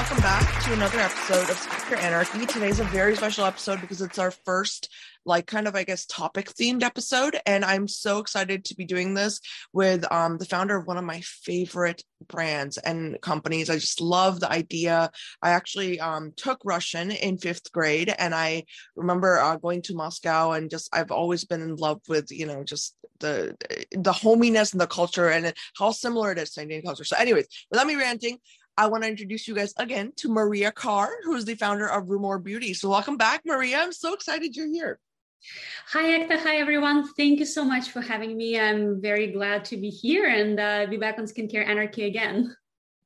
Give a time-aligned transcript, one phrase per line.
[0.00, 2.46] welcome back to another episode of Skincare Anarchy.
[2.46, 4.88] Today's a very special episode because it's our first,
[5.26, 7.38] like, kind of, I guess, topic themed episode.
[7.44, 9.42] And I'm so excited to be doing this
[9.74, 13.68] with um, the founder of one of my favorite brands and companies.
[13.68, 15.10] I just love the idea.
[15.42, 18.64] I actually um, took Russian in fifth grade, and I
[18.96, 22.64] remember uh, going to Moscow, and just I've always been in love with, you know,
[22.64, 23.54] just the
[23.90, 27.04] the hominess and the culture and how similar it is to Indian culture.
[27.04, 28.38] So, anyways, without me ranting,
[28.80, 32.08] I want to introduce you guys again to Maria Carr, who is the founder of
[32.08, 32.72] Rumor Beauty.
[32.72, 33.76] So, welcome back, Maria.
[33.76, 34.98] I'm so excited you're here.
[35.88, 36.38] Hi, Ekta.
[36.38, 37.06] Hi, everyone.
[37.12, 38.58] Thank you so much for having me.
[38.58, 42.56] I'm very glad to be here and uh, be back on Skincare Anarchy again.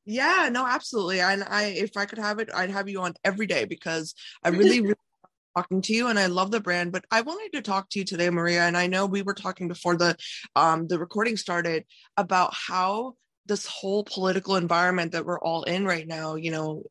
[0.05, 1.21] Yeah, no, absolutely.
[1.21, 4.15] And I, if I could have it, I'd have you on every day because
[4.45, 4.95] I really, really
[5.57, 6.93] talking to you and I love the brand.
[6.93, 8.63] But I wanted to talk to you today, Maria.
[8.63, 10.17] And I know we were talking before the
[10.55, 11.85] um the recording started
[12.17, 13.17] about how
[13.47, 16.83] this whole political environment that we're all in right now, you know,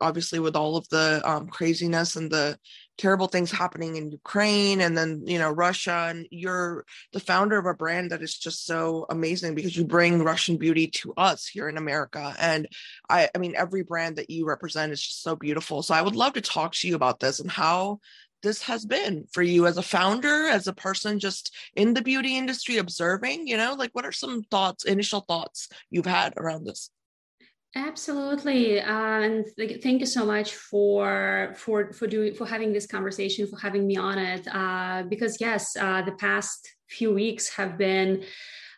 [0.00, 2.58] obviously with all of the um, craziness and the
[2.98, 7.66] terrible things happening in Ukraine and then, you know, Russia, and you're the founder of
[7.66, 11.68] a brand that is just so amazing because you bring Russian beauty to us here
[11.68, 12.34] in America.
[12.38, 12.68] And
[13.08, 15.82] I, I mean, every brand that you represent is just so beautiful.
[15.82, 18.00] So I would love to talk to you about this and how
[18.42, 22.36] this has been for you as a founder, as a person just in the beauty
[22.36, 23.46] industry observing?
[23.46, 26.90] You know, like what are some thoughts, initial thoughts you've had around this?
[27.74, 29.44] Absolutely, uh, and
[29.82, 33.96] thank you so much for for for doing for having this conversation, for having me
[33.96, 34.48] on it.
[34.50, 38.24] Uh, because yes, uh, the past few weeks have been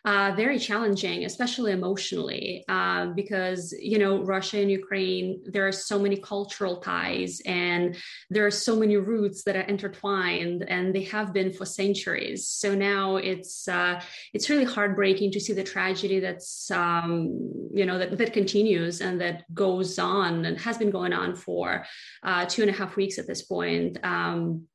[0.05, 5.41] uh, very challenging, especially emotionally, uh, because you know Russia and Ukraine.
[5.45, 7.97] There are so many cultural ties, and
[8.29, 12.47] there are so many roots that are intertwined, and they have been for centuries.
[12.47, 14.01] So now it's uh,
[14.33, 19.19] it's really heartbreaking to see the tragedy that's um, you know that, that continues and
[19.21, 21.85] that goes on and has been going on for
[22.23, 23.97] uh, two and a half weeks at this point.
[24.03, 24.67] Um,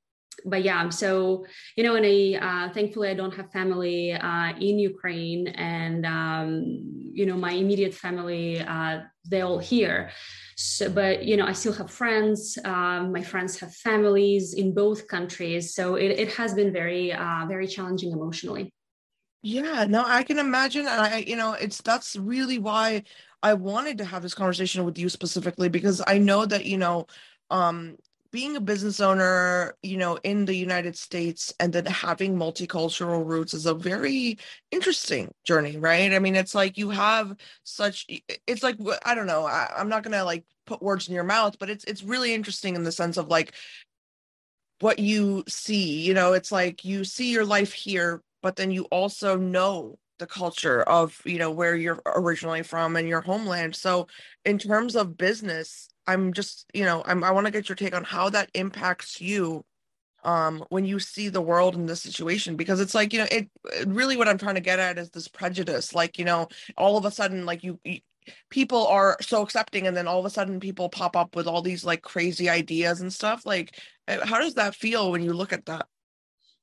[0.44, 1.46] but yeah, so
[1.76, 6.64] you know, and I uh, thankfully I don't have family uh, in Ukraine, and um,
[7.12, 10.10] you know, my immediate family uh, they're all here.
[10.56, 12.58] So, but you know, I still have friends.
[12.64, 17.46] Um, my friends have families in both countries, so it, it has been very uh,
[17.46, 18.72] very challenging emotionally.
[19.42, 23.02] Yeah, no, I can imagine, and I, you know, it's that's really why
[23.42, 27.06] I wanted to have this conversation with you specifically because I know that you know
[27.50, 27.98] um
[28.34, 33.54] being a business owner, you know, in the United States and then having multicultural roots
[33.54, 34.36] is a very
[34.72, 36.12] interesting journey, right?
[36.12, 38.08] I mean, it's like you have such
[38.48, 41.60] it's like I don't know, I, I'm not gonna like put words in your mouth,
[41.60, 43.54] but it's it's really interesting in the sense of like
[44.80, 48.82] what you see, you know, it's like you see your life here, but then you
[48.86, 54.06] also know the culture of you know where you're originally from and your homeland so
[54.44, 57.94] in terms of business I'm just, you know, I'm, I want to get your take
[57.94, 59.64] on how that impacts you
[60.24, 63.48] um, when you see the world in this situation because it's like you know it
[63.86, 67.04] really what i'm trying to get at is this prejudice like you know all of
[67.04, 68.00] a sudden like you, you
[68.48, 71.60] people are so accepting and then all of a sudden people pop up with all
[71.60, 73.78] these like crazy ideas and stuff like
[74.08, 75.86] eh, how does that feel when you look at that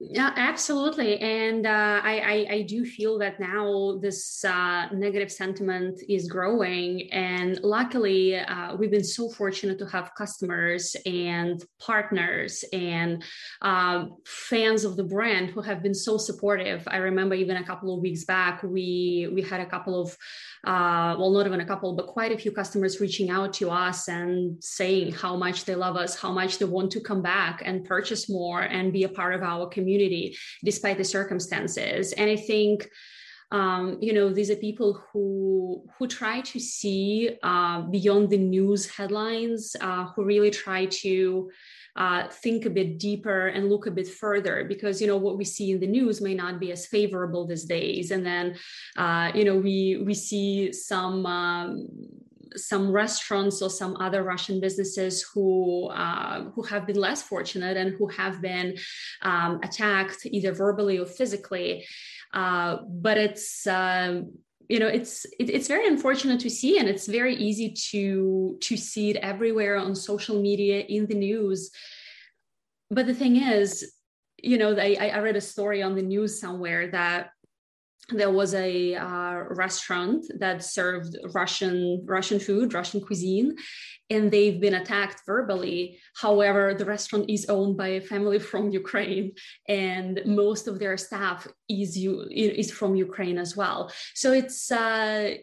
[0.04, 1.20] yeah, absolutely.
[1.20, 7.12] And uh, I, I, I, do feel that now this uh, negative sentiment is growing.
[7.12, 13.24] And luckily, uh, we've been so fortunate to have customers and partners and
[13.62, 16.84] um, fans of the brand who have been so supportive.
[16.88, 20.18] I remember even a couple of weeks back, we, we had a couple of
[20.64, 24.08] uh, well, not even a couple, but quite a few customers reaching out to us
[24.08, 27.84] and saying how much they love us, how much they want to come back and
[27.84, 32.14] purchase more and be a part of our community despite the circumstances.
[32.14, 32.88] And I think
[33.52, 38.90] um, you know these are people who who try to see uh, beyond the news
[38.90, 41.52] headlines uh, who really try to
[41.96, 45.46] uh, think a bit deeper and look a bit further because you know what we
[45.46, 48.56] see in the news may not be as favorable these days and then
[48.98, 51.88] uh, you know we we see some um,
[52.56, 57.96] some restaurants or some other Russian businesses who uh, who have been less fortunate and
[57.98, 58.78] who have been
[59.22, 61.86] um, attacked either verbally or physically.
[62.34, 64.32] Uh, but it's um,
[64.72, 68.78] you know it's it, it's very unfortunate to see and it's very easy to to
[68.78, 71.72] see it everywhere on social media in the news.
[72.90, 73.92] But the thing is
[74.42, 77.32] you know I, I read a story on the news somewhere that
[78.12, 83.56] there was a uh, restaurant that served Russian Russian food, Russian cuisine,
[84.10, 86.00] and they've been attacked verbally.
[86.16, 89.34] However, the restaurant is owned by a family from Ukraine,
[89.68, 93.92] and most of their staff is is from Ukraine as well.
[94.14, 95.36] So it's uh,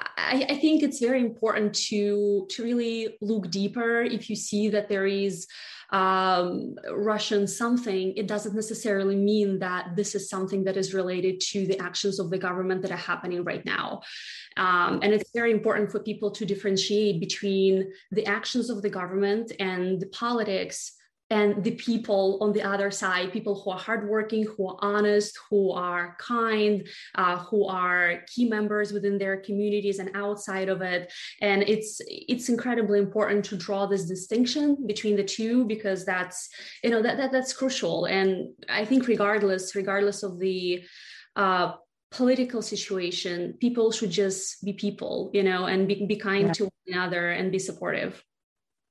[0.00, 4.88] I, I, think it's very important to to really look deeper if you see that
[4.88, 5.46] there is
[5.90, 11.66] um, Russian something, it doesn't necessarily mean that this is something that is related to
[11.66, 14.02] the actions of the government that are happening right now.
[14.56, 19.52] Um, and it's very important for people to differentiate between the actions of the government
[19.58, 20.97] and the politics
[21.30, 25.72] and the people on the other side people who are hardworking who are honest who
[25.72, 26.86] are kind
[27.16, 31.12] uh, who are key members within their communities and outside of it.
[31.40, 36.48] And it's it's incredibly important to draw this distinction between the two because that's
[36.82, 38.06] you know that, that that's crucial.
[38.06, 40.84] And i think regardless regardless of the
[41.36, 41.72] uh,
[42.10, 46.52] political situation people should just be people you know and be, be kind yeah.
[46.52, 48.22] to one another and be supportive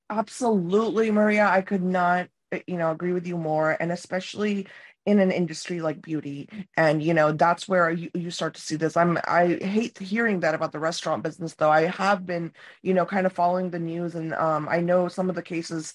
[0.09, 1.47] Absolutely, Maria.
[1.47, 3.71] I could not, eh, you know, agree with you more.
[3.79, 4.67] And especially
[5.05, 6.49] in an industry like beauty.
[6.75, 8.97] And, you know, that's where you, you start to see this.
[8.97, 11.71] I'm, I hate hearing that about the restaurant business, though.
[11.71, 12.51] I have been,
[12.83, 15.93] you know, kind of following the news and um, I know some of the cases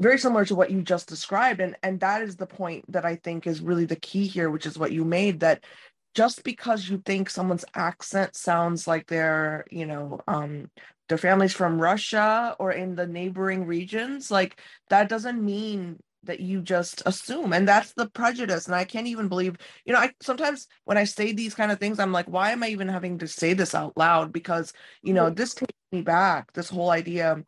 [0.00, 1.60] very similar to what you just described.
[1.60, 4.66] And, and that is the point that I think is really the key here, which
[4.66, 5.64] is what you made that
[6.14, 10.70] just because you think someone's accent sounds like they're, you know, um,
[11.08, 14.60] their families from Russia or in the neighboring regions, like
[14.90, 19.28] that doesn't mean that you just assume and that's the prejudice and i can't even
[19.28, 22.50] believe you know i sometimes when i say these kind of things i'm like why
[22.50, 24.32] am i even having to say this out loud?
[24.32, 24.72] Because
[25.02, 27.42] you know this takes me back this whole idea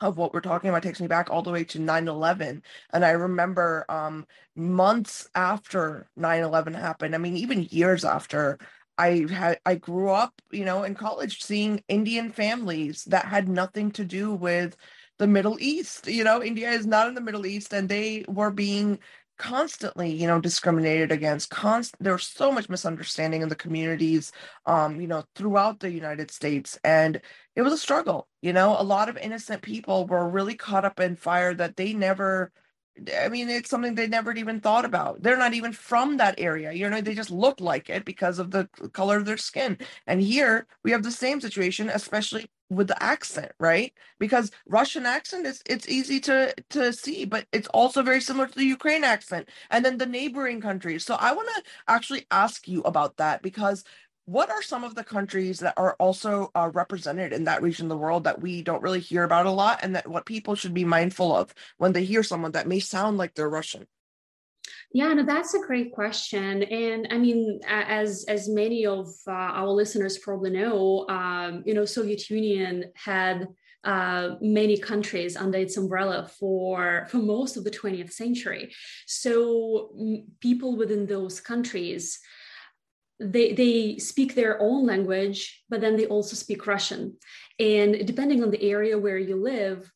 [0.00, 2.62] of what we're talking about takes me back all the way to 9-11
[2.92, 8.58] and i remember um months after 9-11 happened i mean even years after
[8.98, 13.90] I had I grew up, you know, in college seeing Indian families that had nothing
[13.92, 14.76] to do with
[15.18, 16.06] the Middle East.
[16.06, 18.98] You know, India is not in the Middle East and they were being
[19.38, 24.32] constantly you know discriminated against const there's so much misunderstanding in the communities
[24.64, 27.20] um you know throughout the united states and
[27.54, 30.98] it was a struggle you know a lot of innocent people were really caught up
[31.00, 32.50] in fire that they never
[33.18, 35.22] I mean, it's something they never even thought about.
[35.22, 36.72] They're not even from that area.
[36.72, 39.78] You know, they just look like it because of the color of their skin.
[40.06, 43.92] And here we have the same situation, especially with the accent, right?
[44.18, 48.54] Because Russian accent is it's easy to to see, but it's also very similar to
[48.54, 51.04] the Ukraine accent and then the neighboring countries.
[51.04, 53.84] So I want to actually ask you about that because
[54.26, 57.90] what are some of the countries that are also uh, represented in that region of
[57.90, 60.74] the world that we don't really hear about a lot and that what people should
[60.74, 63.86] be mindful of when they hear someone that may sound like they're russian?
[64.92, 66.64] Yeah no that's a great question.
[66.64, 71.84] And i mean as as many of uh, our listeners probably know um, you know
[71.84, 73.46] soviet union had
[73.84, 78.74] uh, many countries under its umbrella for for most of the 20th century.
[79.06, 82.18] So m- people within those countries
[83.18, 87.16] they they speak their own language but then they also speak russian.
[87.58, 89.90] And depending on the area where you live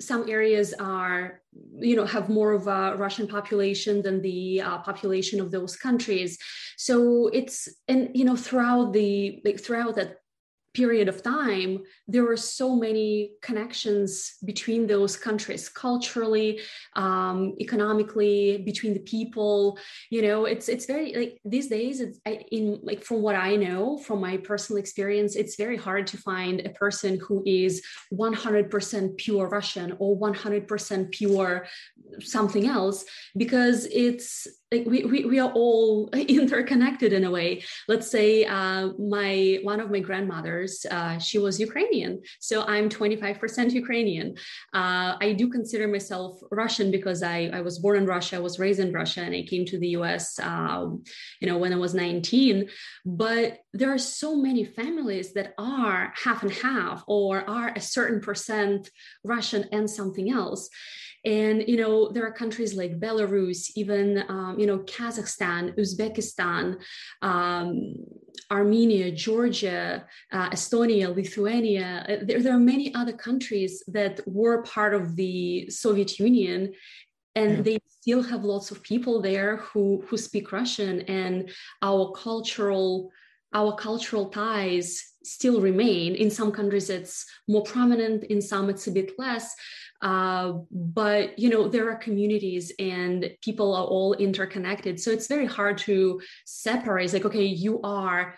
[0.00, 1.40] some areas are
[1.78, 6.38] you know have more of a russian population than the uh, population of those countries.
[6.76, 10.16] So it's and you know throughout the like throughout that
[10.76, 11.70] period of time,
[12.06, 14.10] there were so many connections
[14.44, 16.60] between those countries, culturally,
[17.04, 19.78] um, economically, between the people.
[20.10, 21.94] You know, it's it's very like these days.
[22.04, 22.18] It's
[22.52, 26.56] in like from what I know from my personal experience, it's very hard to find
[26.60, 27.72] a person who is
[28.12, 31.66] 100% pure Russian or 100% pure
[32.20, 32.98] something else
[33.42, 37.62] because it's like we, we, we are all interconnected in a way.
[37.88, 43.72] Let's say uh, my one of my grandmothers uh, she was ukrainian so i'm 25%
[43.72, 44.34] ukrainian.
[44.72, 48.58] Uh, i do consider myself russian because I, I was born in russia i was
[48.58, 51.04] raised in russia and i came to the us um,
[51.40, 52.68] you know when i was 19
[53.04, 58.20] but there are so many families that are half and half or are a certain
[58.20, 58.90] percent
[59.24, 60.68] russian and something else
[61.26, 66.76] and you know there are countries like belarus even um, you know kazakhstan uzbekistan
[67.20, 67.94] um,
[68.50, 72.06] armenia georgia uh, estonia lithuania.
[72.08, 76.72] Uh, there, there, are many other countries that were part of the soviet union
[77.34, 81.02] and they still have lots of people there who who speak russian.
[81.02, 81.50] And
[81.82, 83.10] our cultural
[83.52, 86.14] our cultural ties still remain.
[86.14, 89.54] In some countries it's more prominent in some it's a bit less.
[90.02, 95.00] Uh, but you know there are communities and people are all interconnected.
[95.00, 98.34] So it's very hard to separate it's like okay you are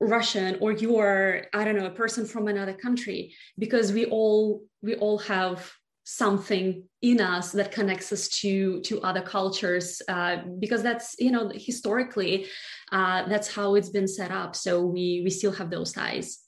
[0.00, 4.62] russian or you are i don't know a person from another country because we all
[4.82, 5.72] we all have
[6.04, 11.50] something in us that connects us to to other cultures uh, because that's you know
[11.54, 12.46] historically
[12.90, 16.42] uh, that's how it's been set up so we we still have those ties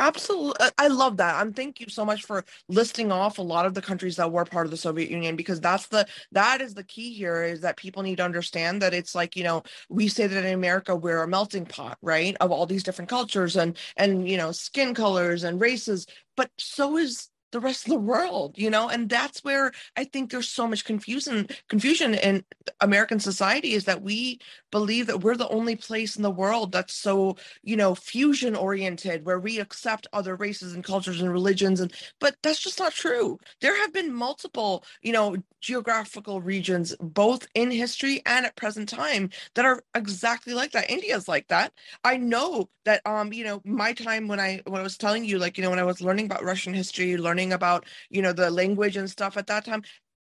[0.00, 0.66] Absolutely.
[0.78, 1.34] I love that.
[1.34, 4.46] I'm thank you so much for listing off a lot of the countries that were
[4.46, 7.76] part of the Soviet Union because that's the that is the key here is that
[7.76, 11.22] people need to understand that it's like, you know, we say that in America we're
[11.22, 12.34] a melting pot, right?
[12.40, 16.96] Of all these different cultures and and you know, skin colors and races, but so
[16.96, 20.66] is the rest of the world you know and that's where i think there's so
[20.66, 22.44] much confusion confusion in
[22.80, 24.38] american society is that we
[24.70, 29.24] believe that we're the only place in the world that's so you know fusion oriented
[29.24, 33.38] where we accept other races and cultures and religions and but that's just not true.
[33.60, 39.30] There have been multiple you know geographical regions both in history and at present time
[39.54, 40.90] that are exactly like that.
[40.90, 41.72] India's like that.
[42.04, 45.38] I know that um you know my time when i when i was telling you
[45.38, 48.50] like you know when i was learning about russian history learning about you know the
[48.50, 49.82] language and stuff at that time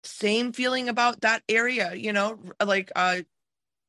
[0.05, 3.19] same feeling about that area you know like uh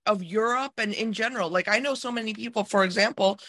[0.06, 1.50] of Europe and in general.
[1.50, 3.40] Like I know so many people, for example,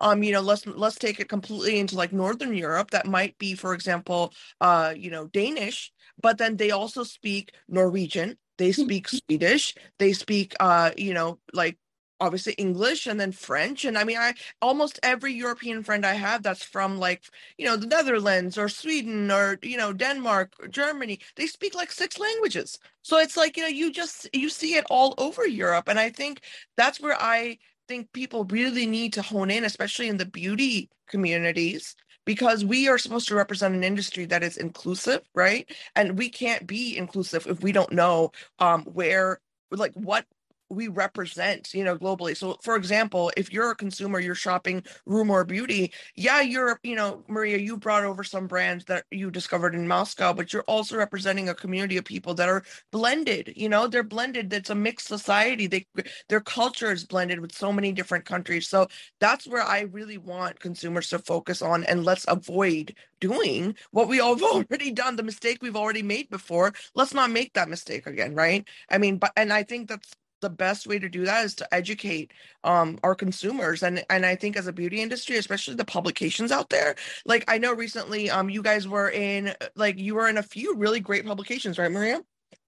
[0.00, 3.54] um, you know, let's let's take it completely into like Northern Europe that might be,
[3.54, 9.74] for example, uh, you know, Danish, but then they also speak Norwegian, they speak Swedish,
[9.98, 11.76] they speak uh, you know, like
[12.20, 13.84] obviously English and then French.
[13.84, 17.24] And I mean, I almost every European friend I have that's from like,
[17.58, 21.90] you know, the Netherlands or Sweden or, you know, Denmark, or Germany, they speak like
[21.90, 22.78] six languages.
[23.02, 25.88] So it's like, you know, you just, you see it all over Europe.
[25.88, 26.42] And I think
[26.76, 27.58] that's where I
[27.88, 31.96] think people really need to hone in, especially in the beauty communities.
[32.26, 35.68] Because we are supposed to represent an industry that is inclusive, right?
[35.96, 40.26] And we can't be inclusive if we don't know um, where like what
[40.70, 42.36] we represent you know globally.
[42.36, 46.96] So for example if you're a consumer you're shopping Rue More Beauty yeah you're you
[46.96, 50.96] know maria you brought over some brands that you discovered in moscow but you're also
[50.96, 52.62] representing a community of people that are
[52.92, 55.66] blended you know they're blended it's a mixed society.
[55.66, 55.86] They
[56.28, 58.68] their culture is blended with so many different countries.
[58.68, 58.86] So
[59.20, 64.18] that's where i really want consumers to focus on and let's avoid doing what we
[64.24, 66.72] have already done the mistake we've already made before.
[66.94, 68.66] Let's not make that mistake again right?
[68.90, 71.74] I mean but and i think that's the best way to do that is to
[71.74, 72.32] educate
[72.64, 76.68] um our consumers and and i think as a beauty industry especially the publications out
[76.70, 76.94] there
[77.24, 80.74] like i know recently um you guys were in like you were in a few
[80.76, 82.20] really great publications right maria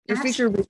[0.06, 0.66] You're featured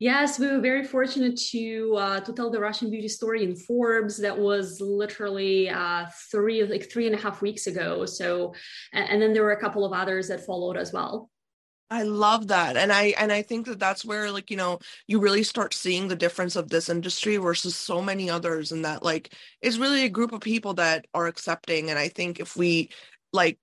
[0.00, 4.18] Yes, we were very fortunate to uh, to tell the Russian beauty story in Forbes.
[4.18, 8.04] That was literally uh, three like three and a half weeks ago.
[8.04, 8.54] So,
[8.92, 11.30] and, and then there were a couple of others that followed as well.
[11.90, 12.76] I love that.
[12.76, 16.08] And I and I think that that's where like, you know, you really start seeing
[16.08, 20.08] the difference of this industry versus so many others and that like it's really a
[20.08, 22.90] group of people that are accepting and I think if we
[23.34, 23.58] like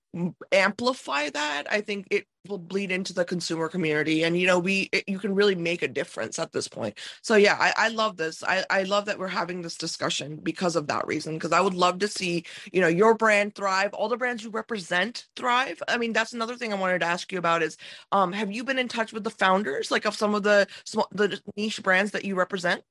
[0.51, 4.89] amplify that i think it will bleed into the consumer community and you know we
[4.91, 6.97] it, you can really make a difference at this point.
[7.23, 8.43] So yeah i, I love this.
[8.43, 11.75] I, I love that we're having this discussion because of that reason because i would
[11.75, 15.81] love to see you know your brand thrive all the brands you represent thrive.
[15.87, 17.77] I mean that's another thing i wanted to ask you about is
[18.11, 21.07] um have you been in touch with the founders like of some of the small
[21.11, 22.83] the niche brands that you represent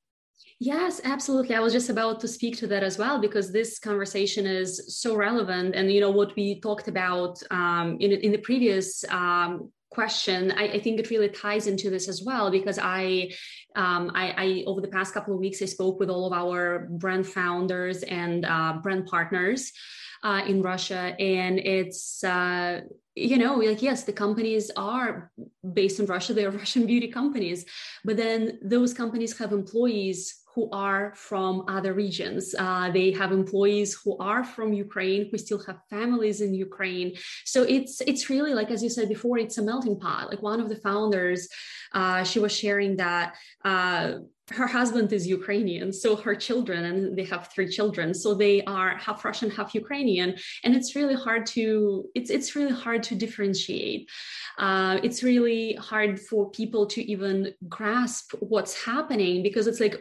[0.58, 1.54] Yes, absolutely.
[1.54, 5.16] I was just about to speak to that as well because this conversation is so
[5.16, 5.74] relevant.
[5.74, 10.68] And you know what we talked about um, in in the previous um, question I,
[10.74, 13.32] I, think it really ties into this as well because I,
[13.74, 16.88] um, I, I, over the past couple of weeks i spoke with all of our
[16.90, 19.72] brand founders and uh, brand partners
[20.22, 22.82] uh, in russia and it's uh,
[23.20, 25.30] you know like yes the companies are
[25.74, 27.64] based in russia they're russian beauty companies
[28.04, 32.54] but then those companies have employees who are from other regions.
[32.58, 37.14] Uh, they have employees who are from Ukraine, who still have families in Ukraine.
[37.44, 40.28] So it's it's really like as you said before, it's a melting pot.
[40.28, 41.48] Like one of the founders,
[41.92, 43.36] uh, she was sharing that.
[43.64, 44.18] Uh,
[44.52, 48.96] her husband is Ukrainian, so her children, and they have three children, so they are
[48.96, 54.08] half Russian, half Ukrainian, and it's really hard to it's it's really hard to differentiate.
[54.58, 59.96] Uh, it's really hard for people to even grasp what's happening because it's like,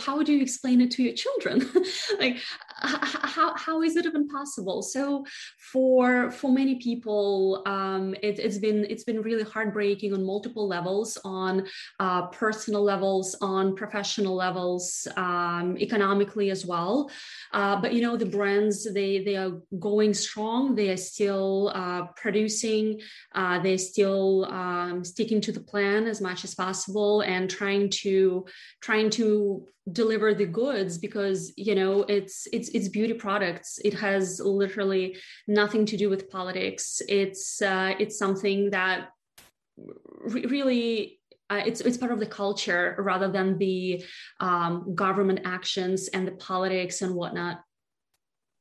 [0.00, 1.70] how do you explain it to your children?
[2.18, 2.38] like,
[2.84, 4.82] how how is it even possible?
[4.82, 5.24] So
[5.72, 11.18] for for many people, um, it, has been it's been really heartbreaking on multiple levels,
[11.24, 11.66] on
[12.00, 17.10] uh, personal levels, on professional levels, um, economically as well.
[17.52, 20.74] Uh, but you know, the brands they they are going strong.
[20.74, 23.00] They are still uh, producing.
[23.34, 28.46] Uh, they're still um, sticking to the plan as much as possible and trying to
[28.80, 34.40] trying to deliver the goods because you know it's it's it's beauty products it has
[34.40, 35.14] literally
[35.46, 39.10] nothing to do with politics it's uh, it's something that
[40.28, 44.02] really uh, it's it's part of the culture rather than the
[44.40, 47.60] um, government actions and the politics and whatnot.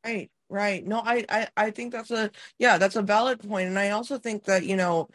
[0.05, 0.29] Right.
[0.49, 0.85] Right.
[0.85, 3.43] No, I, I I think that's a yeah, that's a valid.
[3.43, 5.09] And I also think that, you know,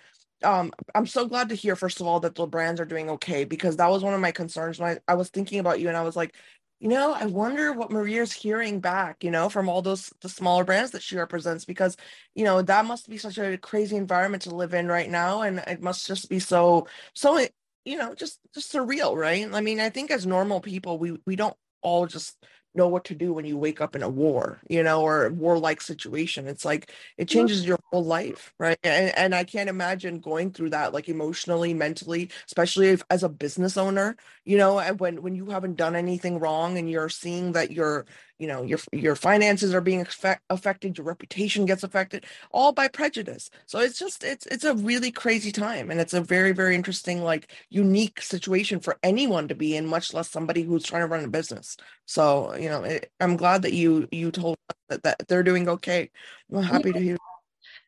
[0.45, 3.45] um I'm so glad to hear first of all that the brands are doing okay
[3.45, 5.97] because that was one of my concerns when I, I was thinking about you and
[5.97, 6.35] I was like,
[6.81, 10.65] you know, I wonder what Maria's hearing back, you know, from all those the smaller
[10.65, 11.97] brands that she represents because,
[12.35, 15.59] you know, that must be such a crazy environment to live in right now and
[15.67, 17.45] it must just be so so
[17.85, 19.49] you know, just just surreal, right?
[19.53, 22.37] I mean, I think as normal people, we we don't all just
[22.75, 25.81] know what to do when you wake up in a war, you know, or warlike
[25.81, 26.47] situation.
[26.47, 28.79] It's like it changes your whole life, right?
[28.85, 33.29] And, and I can't imagine going through that, like emotionally, mentally, especially if, as a
[33.29, 37.71] business owner, you know, when when you haven't done anything wrong and you're seeing that
[37.73, 38.07] you're
[38.39, 42.89] you know your your finances are being effect, affected your reputation gets affected all by
[42.89, 46.75] prejudice so it's just it's it's a really crazy time and it's a very very
[46.75, 51.07] interesting like unique situation for anyone to be in much less somebody who's trying to
[51.07, 51.77] run a business
[52.07, 54.57] so you know it, i'm glad that you you told
[54.89, 56.11] that, that they're doing okay
[56.53, 56.95] i'm happy yeah.
[56.95, 57.17] to hear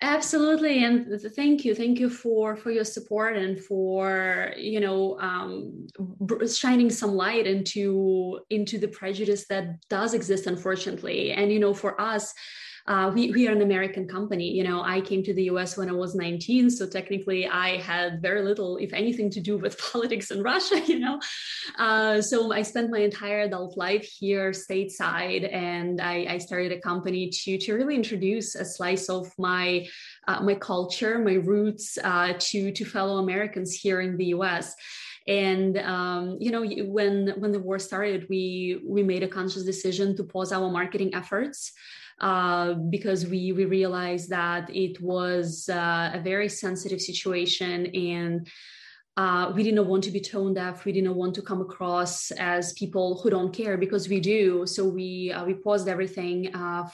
[0.03, 5.87] absolutely and thank you thank you for for your support and for you know um,
[6.49, 11.33] shining some light into into the prejudice that does exist unfortunately.
[11.33, 12.33] And you know for us
[12.87, 14.51] uh, we, we are an American company.
[14.51, 16.71] You know, I came to the US when I was 19.
[16.71, 20.99] So technically, I had very little, if anything, to do with politics in Russia, you
[20.99, 21.21] know.
[21.79, 25.53] Uh, so I spent my entire adult life here stateside.
[25.53, 29.87] And I, I started a company to, to really introduce a slice of my,
[30.27, 34.75] uh, my culture, my roots uh, to, to fellow Americans here in the US
[35.27, 40.17] and um, you know when when the war started we we made a conscious decision
[40.17, 41.73] to pause our marketing efforts
[42.21, 48.49] uh, because we we realized that it was uh, a very sensitive situation and
[49.17, 50.85] uh, we didn't want to be tone deaf.
[50.85, 54.67] We didn't want to come across as people who don't care because we do.
[54.67, 56.89] So we uh, we paused everything uh,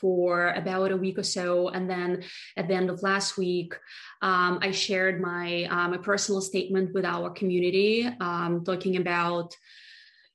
[0.00, 2.24] for about a week or so, and then
[2.56, 3.74] at the end of last week,
[4.20, 9.56] um, I shared my my personal statement with our community, um, talking about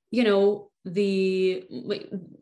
[0.09, 1.63] you know the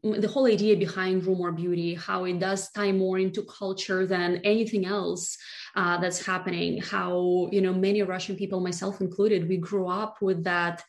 [0.03, 4.37] the whole idea behind Rue More Beauty, how it does tie more into culture than
[4.43, 5.37] anything else
[5.75, 6.81] uh, that's happening.
[6.81, 10.83] How you know many Russian people, myself included, we grew up with that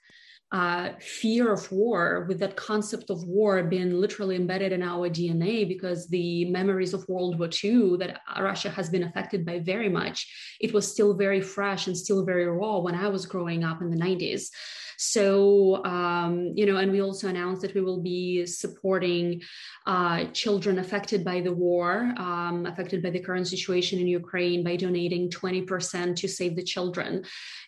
[0.53, 5.67] uh, fear of war, with that concept of war being literally embedded in our DNA,
[5.67, 10.57] because the memories of World War II that Russia has been affected by very much,
[10.61, 13.91] it was still very fresh and still very raw when I was growing up in
[13.91, 14.51] the 90s.
[14.99, 19.43] So, um, you know, and we also announced that we will be supporting
[19.87, 24.77] uh, children affected by the war, um, affected by the current situation in Ukraine by
[24.77, 27.25] donating 20% to save the children.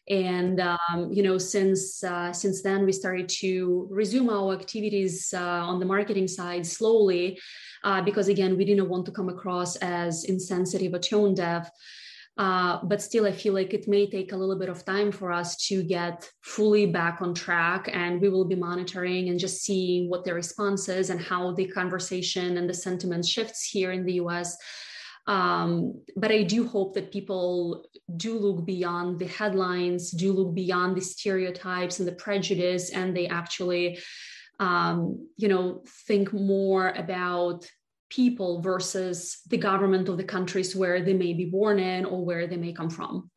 [0.08, 5.40] And, um, you know, since, uh, since then, we started to resume our activities uh,
[5.40, 7.38] on the marketing side slowly.
[7.84, 11.70] Uh, because again, we didn't want to come across as insensitive or tone deaf.
[12.38, 15.33] Uh, but still, I feel like it may take a little bit of time for
[15.33, 17.90] us to get fully back on track.
[17.92, 21.66] And we will be monitoring and just seeing what the response is and how the
[21.66, 24.57] conversation and the sentiment shifts here in the US.
[25.27, 30.96] Um, but I do hope that people do look beyond the headlines, do look beyond
[30.96, 33.98] the stereotypes and the prejudice, and they actually,
[34.61, 37.66] um, you know, think more about
[38.09, 42.47] people versus the government of the countries where they may be born in or where
[42.47, 43.31] they may come from.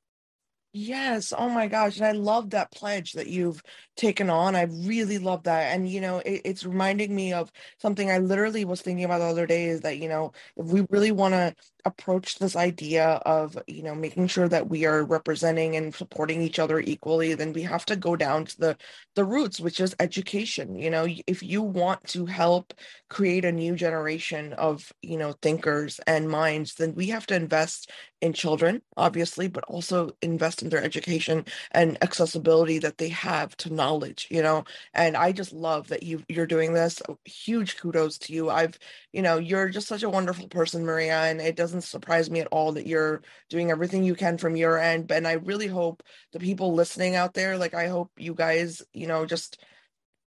[0.73, 1.33] Yes.
[1.37, 1.97] Oh my gosh.
[1.97, 3.61] And I love that pledge that you've
[3.97, 4.55] taken on.
[4.55, 5.73] I really love that.
[5.75, 9.25] And, you know, it, it's reminding me of something I literally was thinking about the
[9.25, 11.53] other day is that, you know, if we really want to
[11.85, 16.59] approach this idea of, you know, making sure that we are representing and supporting each
[16.59, 18.77] other equally, then we have to go down to the,
[19.15, 20.75] the roots, which is education.
[20.75, 22.73] You know, if you want to help
[23.09, 27.91] create a new generation of, you know, thinkers and minds, then we have to invest
[28.21, 33.73] in children, obviously, but also invest in their education and accessibility that they have to
[33.73, 34.63] knowledge, you know.
[34.93, 37.01] And I just love that you you're doing this.
[37.25, 38.49] Huge kudos to you.
[38.49, 38.77] I've,
[39.11, 42.47] you know, you're just such a wonderful person, Maria, and it doesn't surprise me at
[42.47, 45.09] all that you're doing everything you can from your end.
[45.11, 46.03] And I really hope
[46.33, 49.63] the people listening out there, like I hope you guys, you know, just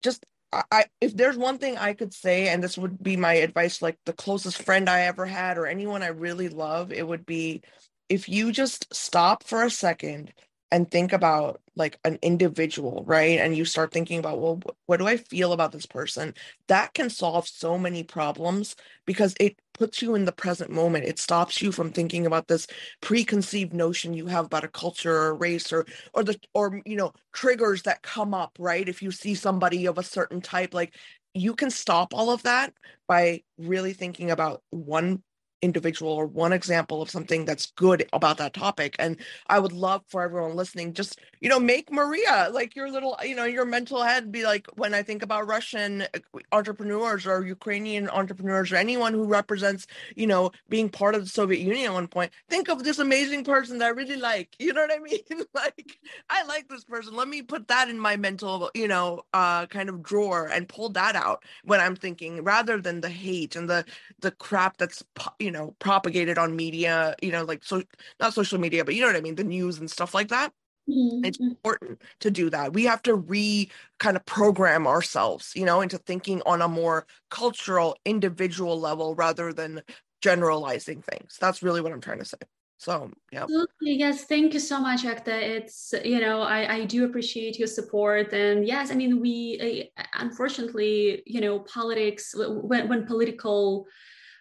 [0.03, 0.25] just
[0.71, 3.97] I, if there's one thing I could say, and this would be my advice, like
[4.05, 7.63] the closest friend I ever had or anyone I really love, it would be
[8.07, 10.31] if you just stop for a second
[10.73, 13.39] and think about like an individual, right?
[13.39, 16.33] And you start thinking about, well, what do I feel about this person?
[16.67, 21.05] That can solve so many problems because it puts you in the present moment.
[21.05, 22.65] It stops you from thinking about this
[23.01, 26.95] preconceived notion you have about a culture or a race or or the or you
[26.95, 28.89] know triggers that come up, right?
[28.89, 30.95] If you see somebody of a certain type, like
[31.35, 32.73] you can stop all of that
[33.07, 35.21] by really thinking about one
[35.63, 38.95] individual or one example of something that's good about that topic.
[38.99, 43.17] And i would love for everyone listening just you know make maria like your little
[43.23, 46.19] you know your mental head be like when i think about russian uh,
[46.51, 51.59] entrepreneurs or ukrainian entrepreneurs or anyone who represents you know being part of the soviet
[51.61, 54.49] union at one point think of this amazing person that i really like.
[54.63, 55.19] You know what i mean?
[55.53, 55.99] Like
[56.29, 57.15] i like this person.
[57.15, 60.89] Let me put that in my mental you know uh kind of drawer and pull
[60.89, 63.85] that out when i'm thinking rather than the hate and the
[64.21, 65.03] the crap that's
[65.39, 67.81] you know propagated on media you know like so
[68.19, 70.51] not social media but you know what i mean the news and stuff like that
[70.89, 71.23] mm-hmm.
[71.23, 75.81] it's important to do that we have to re kind of program ourselves you know
[75.81, 79.81] into thinking on a more cultural individual level rather than
[80.21, 82.37] generalizing things that's really what i'm trying to say
[82.77, 83.93] so yeah Absolutely.
[83.95, 85.27] yes thank you so much Ekta.
[85.27, 90.03] it's you know I, I do appreciate your support and yes i mean we uh,
[90.15, 93.85] unfortunately you know politics when, when political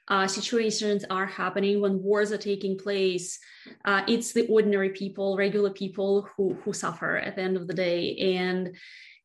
[0.08, 3.38] uh, situations are happening, when wars are taking place,
[3.84, 7.74] uh, it's the ordinary people, regular people who who suffer at the end of the
[7.74, 8.16] day.
[8.16, 8.76] And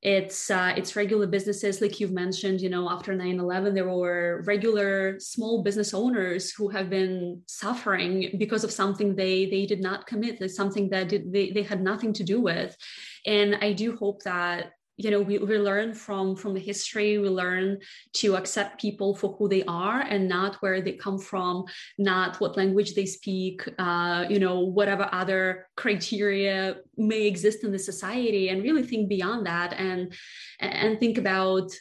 [0.03, 5.19] it's uh, it's regular businesses like you've mentioned you know after 9-11 there were regular
[5.19, 10.39] small business owners who have been suffering because of something they they did not commit
[10.39, 12.77] it's something that did, they, they had nothing to do with
[13.25, 17.17] and i do hope that you know we, we learn from from the history.
[17.17, 17.79] We learn
[18.13, 21.65] to accept people for who they are and not where they come from
[21.97, 27.79] not what language they speak uh, you know whatever other criteria may exist in the
[27.79, 30.13] society and really think beyond that and
[30.59, 31.71] and think about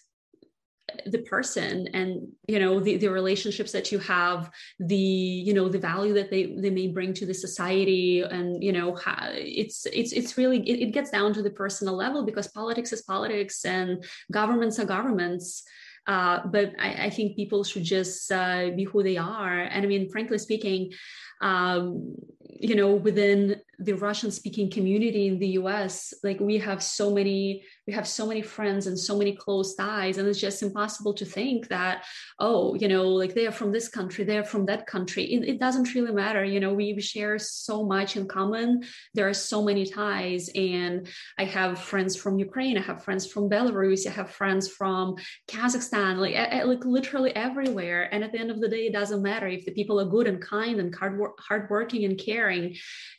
[1.07, 5.79] the person and you know the, the relationships that you have the you know the
[5.79, 8.97] value that they they may bring to the society and you know
[9.35, 13.03] it's it's it's really it, it gets down to the personal level because politics is
[13.03, 15.63] politics and governments are governments.
[16.07, 19.59] Uh, but I, I, think people should just uh, be who they are.
[19.63, 20.93] And i mean frankly speaking
[21.41, 22.15] um,
[22.59, 27.63] you know within the russian speaking community in the us like we have so many
[27.87, 31.27] we have so many friends and so many close ties and it's just impossible to
[31.27, 32.05] think that
[32.39, 35.25] oh you know like they are from this country they're from that country.
[35.25, 38.83] It, it doesn't really matter you know we share so much in common.
[39.13, 41.07] There are so many ties and
[41.39, 45.17] i have friends from ukraine i have friends from belarus i have friends from
[45.49, 48.09] kazakhstan like, like literally everywhere.
[48.13, 50.27] And at the end of the day it doesn't matter if the people are good
[50.27, 52.77] and kind and hard, hardworking and caring.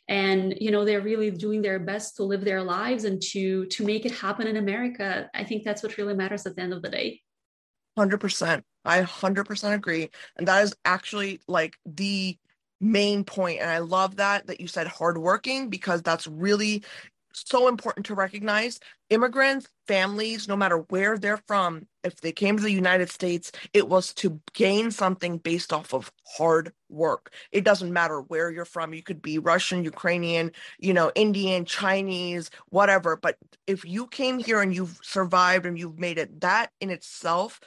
[0.08, 3.84] And you know they're really doing their best to live their lives and to to
[3.84, 5.28] make it happen in america.
[5.34, 7.22] I think that's what really matters at the end of the day.
[7.98, 10.08] 100% i 100% agree.
[10.36, 12.38] And that is actually like the
[12.80, 13.60] main point.
[13.60, 16.84] And i love that that you said hardworking because that's really
[17.46, 22.62] so important to recognize immigrants, families, no matter where they're from, if they came to
[22.62, 27.32] the United States, it was to gain something based off of hard work.
[27.52, 28.94] It doesn't matter where you're from.
[28.94, 33.16] You could be Russian, Ukrainian, you know, Indian, Chinese, whatever.
[33.16, 37.60] But if you came here and you've survived and you've made it, that in itself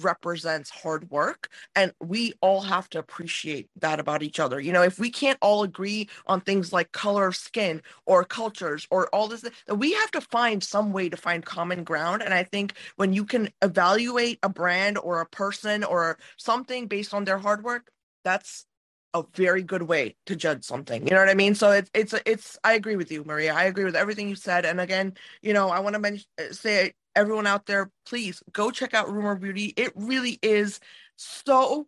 [0.00, 4.60] represents hard work and we all have to appreciate that about each other.
[4.60, 8.86] You know if we can't all agree on things like color of skin or cultures
[8.90, 12.22] or all this we have to find some way to find common ground.
[12.22, 17.14] And i think when you can evaluate a brand or a person or something based
[17.14, 17.90] on their hard work
[18.24, 18.66] that's
[19.14, 21.06] a very good way to judge something.
[21.06, 21.54] You know what I mean?
[21.54, 22.58] So it's it's it's.
[22.64, 23.54] I agree with you, Maria.
[23.54, 24.66] I agree with everything you said.
[24.66, 28.70] And again, you know, I want to mention uh, say everyone out there, please go
[28.70, 29.72] check out Rumor Beauty.
[29.76, 30.80] It really is
[31.16, 31.86] so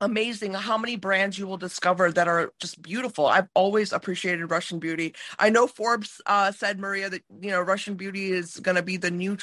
[0.00, 3.26] amazing how many brands you will discover that are just beautiful.
[3.26, 5.14] I've always appreciated Russian beauty.
[5.38, 8.96] I know Forbes uh, said Maria that you know Russian beauty is going to be
[8.96, 9.36] the new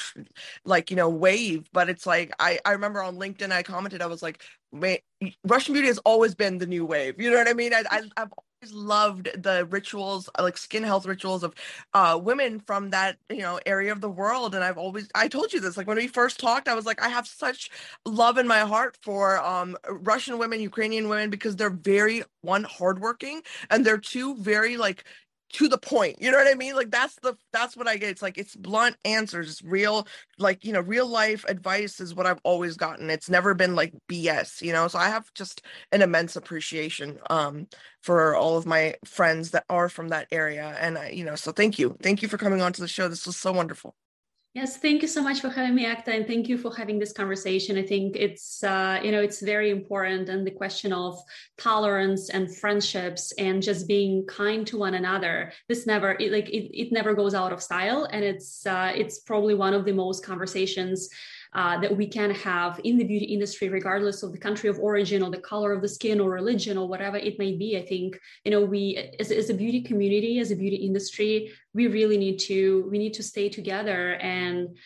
[0.64, 4.06] like you know wave, but it's like I I remember on LinkedIn I commented I
[4.06, 4.42] was like
[5.44, 7.20] Russian beauty has always been the new wave.
[7.20, 7.72] You know what I mean?
[7.74, 8.32] I, I I've
[8.72, 11.54] loved the rituals like skin health rituals of
[11.94, 15.52] uh women from that you know area of the world and i've always i told
[15.52, 17.70] you this like when we first talked i was like i have such
[18.06, 23.42] love in my heart for um russian women ukrainian women because they're very one hardworking
[23.70, 25.04] and they're two very like
[25.54, 26.20] to the point.
[26.20, 26.74] You know what I mean?
[26.76, 28.10] Like that's the that's what I get.
[28.10, 29.50] It's like it's blunt answers.
[29.50, 30.06] It's real,
[30.38, 33.10] like you know, real life advice is what I've always gotten.
[33.10, 34.88] It's never been like BS, you know.
[34.88, 35.62] So I have just
[35.92, 37.68] an immense appreciation um
[38.02, 40.76] for all of my friends that are from that area.
[40.80, 41.96] And I, you know, so thank you.
[42.02, 43.08] Thank you for coming on to the show.
[43.08, 43.94] This was so wonderful.
[44.54, 47.12] Yes, thank you so much for having me, Ekta, and thank you for having this
[47.12, 47.76] conversation.
[47.76, 51.20] I think it's uh, you know it's very important, and the question of
[51.58, 55.52] tolerance and friendships and just being kind to one another.
[55.68, 59.18] This never it, like it, it never goes out of style, and it's uh, it's
[59.18, 61.08] probably one of the most conversations
[61.54, 65.22] uh, that we can have in the beauty industry, regardless of the country of origin
[65.22, 67.78] or the color of the skin or religion or whatever it may be.
[67.78, 71.86] I think you know we as, as a beauty community, as a beauty industry, we
[71.86, 74.76] really need to we need to stay together and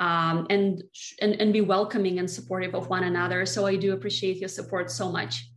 [0.00, 0.82] um, and,
[1.20, 3.46] and and be welcoming and supportive of one another.
[3.46, 5.48] So I do appreciate your support so much.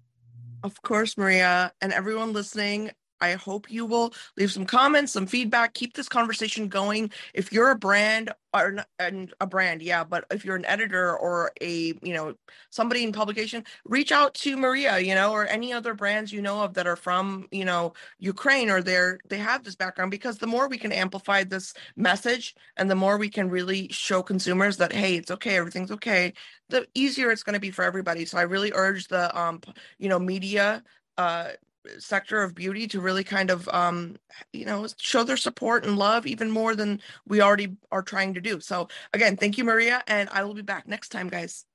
[0.63, 2.91] Of course, Maria, and everyone listening.
[3.21, 7.11] I hope you will leave some comments, some feedback, keep this conversation going.
[7.33, 11.51] If you're a brand or and a brand, yeah, but if you're an editor or
[11.61, 12.33] a, you know,
[12.71, 16.63] somebody in publication, reach out to Maria, you know, or any other brands you know
[16.63, 20.47] of that are from, you know, Ukraine or they're they have this background because the
[20.47, 24.91] more we can amplify this message and the more we can really show consumers that
[24.91, 26.33] hey, it's okay, everything's okay,
[26.69, 28.25] the easier it's going to be for everybody.
[28.25, 29.61] So I really urge the um,
[29.99, 30.83] you know, media
[31.17, 31.49] uh
[31.97, 34.15] sector of beauty to really kind of um
[34.53, 38.41] you know show their support and love even more than we already are trying to
[38.41, 38.59] do.
[38.59, 41.65] So again thank you maria and i will be back next time guys.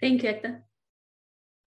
[0.00, 0.60] Thank you